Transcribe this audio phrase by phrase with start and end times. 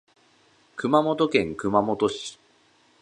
[0.77, 2.39] 熊本県熊本市